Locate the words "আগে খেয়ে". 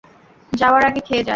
0.85-1.23